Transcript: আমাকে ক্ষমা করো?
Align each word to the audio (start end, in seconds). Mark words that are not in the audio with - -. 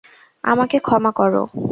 আমাকে 0.43 0.77
ক্ষমা 0.79 1.11
করো? 1.11 1.43